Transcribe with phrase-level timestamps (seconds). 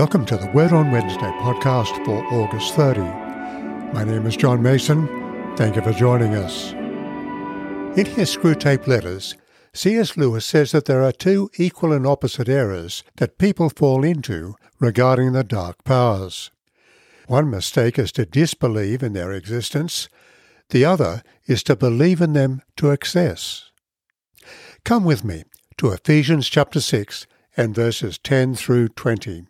[0.00, 3.00] Welcome to the Word on Wednesday podcast for August 30.
[3.92, 5.06] My name is John Mason.
[5.58, 6.72] Thank you for joining us.
[7.98, 9.36] In his Screwtape Letters,
[9.74, 10.16] C.S.
[10.16, 15.34] Lewis says that there are two equal and opposite errors that people fall into regarding
[15.34, 16.50] the dark powers.
[17.26, 20.08] One mistake is to disbelieve in their existence,
[20.70, 23.70] the other is to believe in them to excess.
[24.82, 25.44] Come with me
[25.76, 29.44] to Ephesians chapter 6 and verses 10 through 20.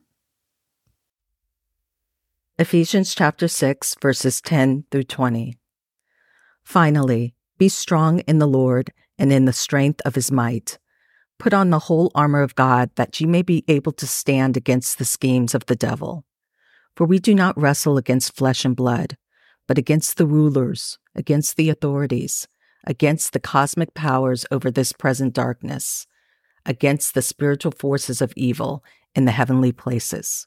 [2.60, 5.56] Ephesians chapter 6, verses 10 through 20.
[6.62, 10.78] Finally, be strong in the Lord and in the strength of his might.
[11.38, 14.98] Put on the whole armor of God that ye may be able to stand against
[14.98, 16.26] the schemes of the devil.
[16.94, 19.16] For we do not wrestle against flesh and blood,
[19.66, 22.46] but against the rulers, against the authorities,
[22.86, 26.06] against the cosmic powers over this present darkness,
[26.66, 30.46] against the spiritual forces of evil in the heavenly places.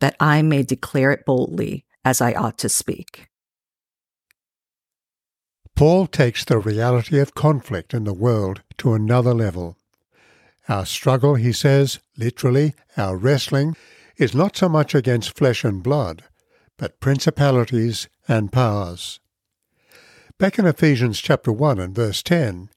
[0.00, 3.28] that I may declare it boldly as I ought to speak.
[5.76, 9.76] Paul takes the reality of conflict in the world to another level.
[10.68, 13.76] Our struggle, he says, literally, our wrestling,
[14.16, 16.24] is not so much against flesh and blood,
[16.76, 19.20] but principalities and powers.
[20.38, 22.68] Back in Ephesians chapter 1 and verse 10,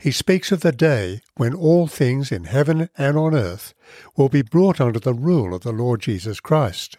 [0.00, 3.74] he speaks of the day when all things in heaven and on earth
[4.16, 6.96] will be brought under the rule of the Lord Jesus Christ.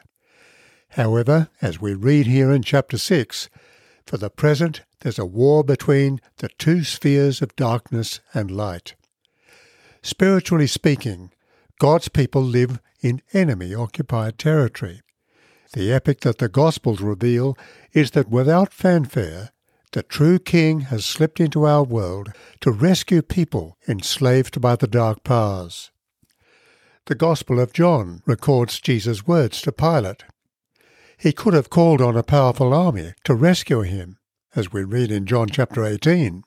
[0.90, 3.50] However, as we read here in chapter 6,
[4.06, 8.94] for the present there's a war between the two spheres of darkness and light.
[10.04, 11.32] Spiritually speaking,
[11.80, 15.02] God's people live in enemy occupied territory.
[15.74, 17.58] The epic that the Gospels reveal
[17.94, 19.52] is that without fanfare,
[19.92, 22.32] the true King has slipped into our world
[22.62, 25.92] to rescue people enslaved by the dark powers.
[27.08, 30.24] The Gospel of John records Jesus' words to Pilate.
[31.18, 34.18] He could have called on a powerful army to rescue him,
[34.56, 36.44] as we read in John chapter 18.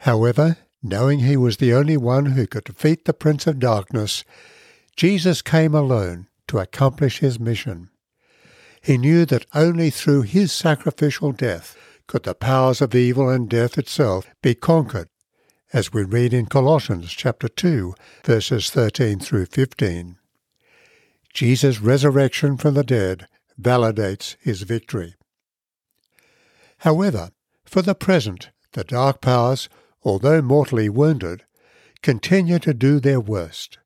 [0.00, 4.24] However, knowing he was the only one who could defeat the Prince of Darkness,
[4.94, 7.90] Jesus came alone to accomplish his mission.
[8.80, 11.76] He knew that only through his sacrificial death
[12.08, 15.08] could the powers of evil and death itself be conquered,
[15.72, 20.16] as we read in Colossians chapter 2, verses 13 through 15.
[21.34, 23.28] Jesus' resurrection from the dead
[23.60, 25.14] validates his victory.
[26.78, 27.30] However,
[27.64, 29.68] for the present, the dark powers,
[30.02, 31.44] although mortally wounded,
[32.02, 33.78] continue to do their worst,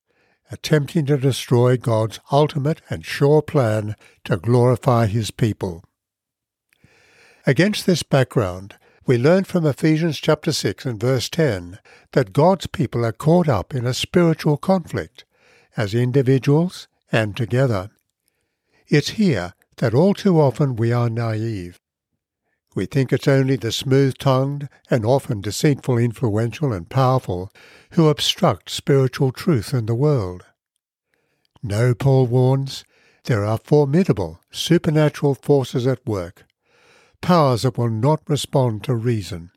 [0.52, 5.82] attempting to destroy God's ultimate and sure plan to glorify his people.
[7.44, 11.80] Against this background, we learn from Ephesians chapter 6 and verse 10
[12.12, 15.24] that God's people are caught up in a spiritual conflict,
[15.76, 17.90] as individuals and together.
[18.86, 21.80] It's here that all too often we are naive.
[22.76, 27.50] We think it's only the smooth tongued and often deceitful, influential, and powerful
[27.92, 30.44] who obstruct spiritual truth in the world.
[31.60, 32.84] No, Paul warns,
[33.24, 36.44] there are formidable supernatural forces at work
[37.22, 39.50] powers that will not respond to reason.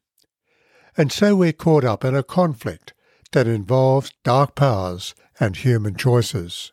[0.97, 2.94] And so we're caught up in a conflict
[3.33, 6.71] that involves dark powers and human choices.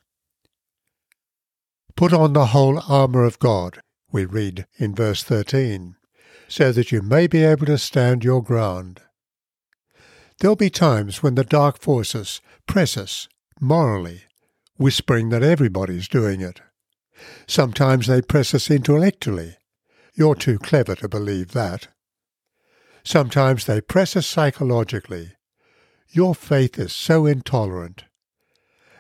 [1.97, 3.81] Put on the whole armour of God,
[4.13, 5.97] we read in verse 13,
[6.47, 9.01] so that you may be able to stand your ground.
[10.39, 13.29] There'll be times when the dark forces press us
[13.61, 14.23] morally,
[14.77, 16.61] whispering that everybody's doing it.
[17.47, 19.57] Sometimes they press us intellectually,
[20.15, 21.89] you're too clever to believe that.
[23.05, 25.33] Sometimes they press us psychologically.
[26.09, 28.05] Your faith is so intolerant.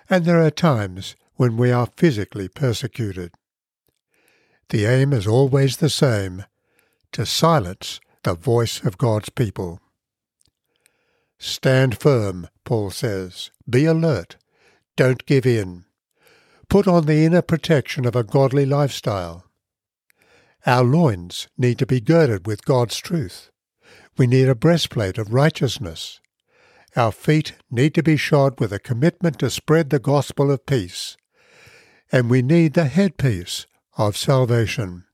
[0.08, 3.32] And there are times when we are physically persecuted.
[4.70, 6.44] the aim is always the same
[7.12, 9.80] to silence the voice of God's people.
[11.38, 13.50] Stand firm, Paul says.
[13.68, 14.36] Be alert.
[14.96, 15.84] Don't give in.
[16.68, 19.44] Put on the inner protection of a godly lifestyle.
[20.64, 23.50] Our loins need to be girded with God's truth.
[24.16, 26.20] We need a breastplate of righteousness.
[26.94, 31.16] Our feet need to be shod with a commitment to spread the gospel of peace.
[32.12, 33.66] And we need the headpiece
[33.96, 35.04] of salvation.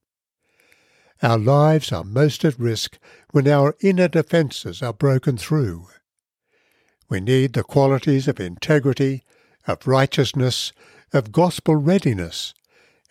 [1.22, 2.98] Our lives are most at risk
[3.30, 5.88] when our inner defences are broken through.
[7.08, 9.24] We need the qualities of integrity,
[9.66, 10.72] of righteousness,
[11.12, 12.54] of gospel readiness,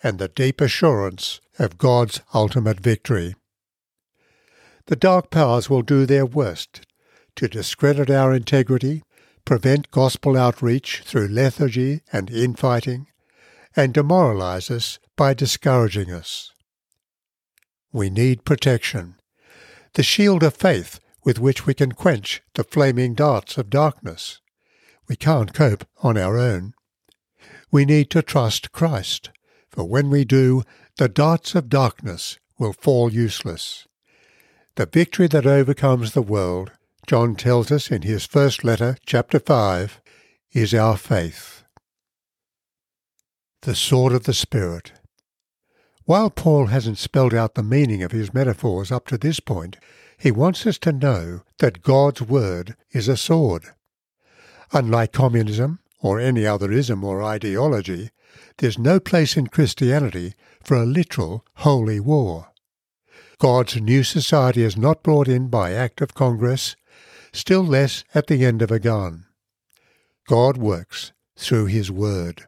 [0.03, 3.35] and the deep assurance of God's ultimate victory.
[4.87, 6.85] The dark powers will do their worst
[7.35, 9.03] to discredit our integrity,
[9.45, 13.07] prevent gospel outreach through lethargy and infighting,
[13.75, 16.51] and demoralize us by discouraging us.
[17.91, 19.15] We need protection,
[19.93, 24.39] the shield of faith with which we can quench the flaming darts of darkness.
[25.07, 26.73] We can't cope on our own.
[27.71, 29.29] We need to trust Christ,
[29.77, 30.63] for when we do,
[30.97, 33.87] the darts of darkness will fall useless.
[34.73, 36.71] The victory that overcomes the world,
[37.05, 40.01] John tells us in his first letter, chapter 5,
[40.51, 41.63] is our faith.
[43.61, 44.93] The sword of the Spirit.
[46.05, 49.77] While Paul hasn't spelled out the meaning of his metaphors up to this point,
[50.17, 53.65] he wants us to know that God's Word is a sword.
[54.73, 58.09] Unlike communism or any other ism or ideology,
[58.57, 60.33] there's no place in Christianity
[60.63, 62.51] for a literal holy war.
[63.39, 66.75] God's new society is not brought in by act of Congress,
[67.31, 69.25] still less at the end of a gun.
[70.27, 72.47] God works through His Word.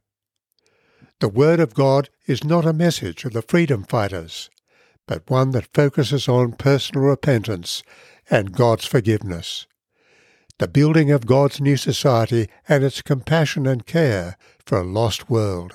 [1.20, 4.50] The Word of God is not a message of the freedom fighters,
[5.08, 7.84] but one that focuses on personal repentance
[8.30, 9.68] and God's forgiveness.
[10.60, 15.74] The building of God's new society and its compassion and care for a lost world.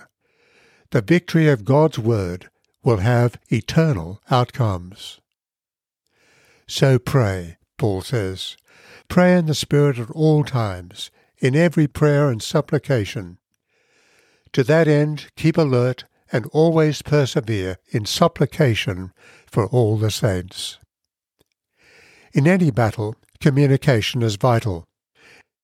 [0.91, 2.51] The victory of God's Word
[2.83, 5.21] will have eternal outcomes.
[6.67, 8.59] So pray, Paul says.
[9.09, 13.39] Pray in the Spirit at all times, in every prayer and supplication.
[14.53, 19.13] To that end, keep alert and always persevere in supplication
[19.47, 20.79] for all the saints.
[22.35, 24.87] In any battle, communication is vital.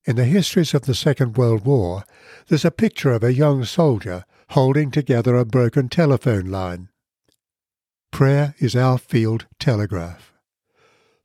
[0.05, 2.03] In the histories of the Second World War,
[2.47, 6.89] there's a picture of a young soldier holding together a broken telephone line.
[8.11, 10.31] Prayer is our field telegraph.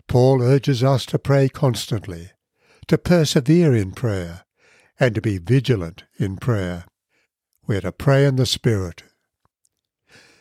[0.09, 2.31] Paul urges us to pray constantly,
[2.87, 4.47] to persevere in prayer,
[4.99, 6.87] and to be vigilant in prayer.
[7.67, 9.03] We're to pray in the Spirit.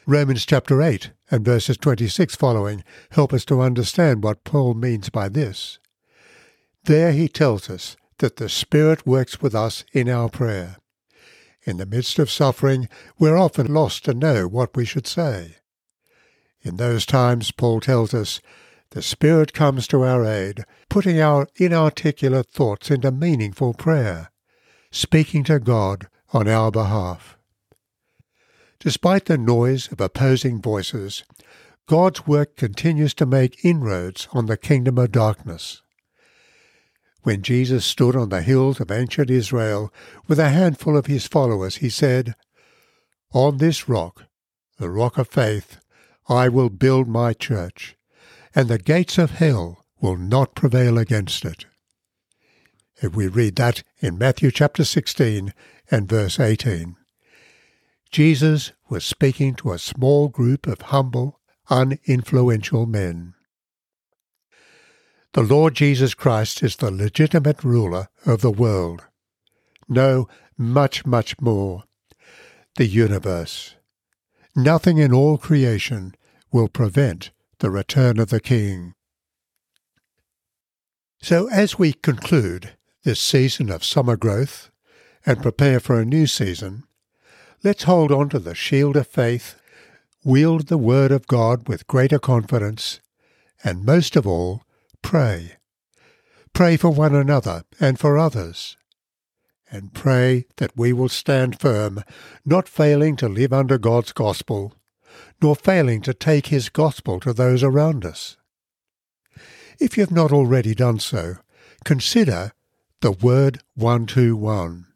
[0.07, 5.27] Romans chapter 8 and verses 26 following help us to understand what Paul means by
[5.27, 5.77] this.
[6.85, 10.77] There he tells us that the Spirit works with us in our prayer.
[11.63, 12.87] In the midst of suffering,
[13.17, 15.55] we're often lost to know what we should say.
[16.61, 18.39] In those times, Paul tells us,
[18.91, 24.29] the Spirit comes to our aid, putting our inarticulate thoughts into meaningful prayer,
[24.91, 27.35] speaking to God on our behalf.
[28.79, 31.23] Despite the noise of opposing voices,
[31.87, 35.81] God's work continues to make inroads on the kingdom of darkness.
[37.25, 39.91] When Jesus stood on the hills of ancient Israel
[40.27, 42.35] with a handful of his followers, he said,
[43.33, 44.25] On this rock,
[44.77, 45.77] the rock of faith,
[46.29, 47.95] I will build my church,
[48.53, 51.65] and the gates of hell will not prevail against it.
[53.01, 55.51] If we read that in Matthew chapter 16
[55.89, 56.95] and verse 18.
[58.11, 61.39] Jesus was speaking to a small group of humble,
[61.71, 63.34] uninfluential men.
[65.35, 69.03] The Lord Jesus Christ is the legitimate ruler of the world.
[69.89, 71.83] No, much, much more.
[72.77, 73.75] The universe.
[74.55, 76.15] Nothing in all creation
[76.53, 78.93] will prevent the return of the King.
[81.21, 84.71] So, as we conclude this season of summer growth
[85.25, 86.85] and prepare for a new season,
[87.61, 89.55] let's hold on to the shield of faith,
[90.23, 93.01] wield the Word of God with greater confidence,
[93.65, 94.64] and most of all,
[95.05, 95.51] pray.
[96.51, 98.75] Pray for one another and for others.
[99.69, 102.03] And pray that we will stand firm,
[102.43, 104.73] not failing to live under God's gospel,
[105.43, 108.37] nor failing to take His gospel to those around us.
[109.79, 111.35] If you have not already done so,
[111.83, 112.53] consider
[113.01, 114.87] the Word 121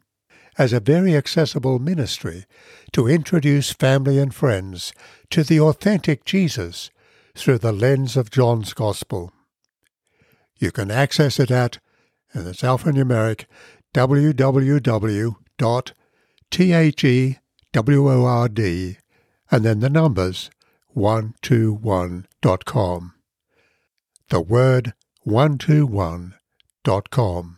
[0.58, 2.46] as a very accessible ministry
[2.92, 4.92] to introduce family and friends
[5.30, 6.90] to the authentic Jesus
[7.36, 9.32] through the lens of John's Gospel.
[10.60, 11.78] You can access it at,
[12.32, 13.46] and it's alphanumeric,
[13.92, 15.92] www.theword
[19.52, 20.48] and then the numbers
[20.96, 23.14] 121.com.
[24.28, 24.94] The word
[25.26, 27.56] 121.com.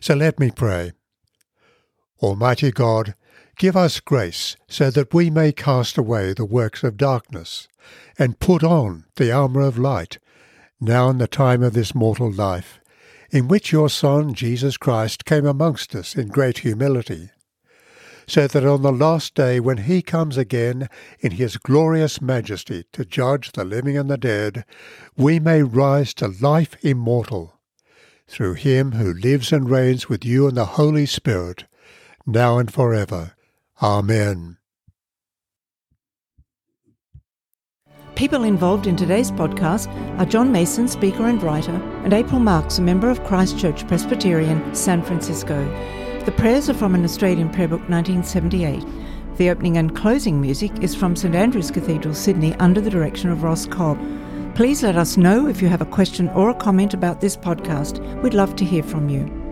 [0.00, 0.92] So let me pray.
[2.22, 3.14] Almighty God,
[3.58, 7.66] give us grace so that we may cast away the works of darkness
[8.18, 10.18] and put on the armour of light,
[10.80, 12.80] now in the time of this mortal life,
[13.30, 17.30] in which your Son Jesus Christ came amongst us in great humility,
[18.26, 20.88] so that on the last day when he comes again
[21.20, 24.64] in his glorious majesty to judge the living and the dead,
[25.16, 27.58] we may rise to life immortal,
[28.26, 31.64] through him who lives and reigns with you in the Holy Spirit,
[32.26, 33.34] now and forever.
[33.82, 34.56] Amen.
[38.16, 39.88] People involved in today's podcast
[40.20, 44.72] are John Mason, speaker and writer, and April Marks, a member of Christ Church Presbyterian,
[44.72, 45.64] San Francisco.
[46.24, 48.84] The prayers are from an Australian prayer book 1978.
[49.36, 53.42] The opening and closing music is from St Andrew's Cathedral, Sydney, under the direction of
[53.42, 53.98] Ross Cobb.
[54.54, 57.98] Please let us know if you have a question or a comment about this podcast.
[58.22, 59.43] We'd love to hear from you.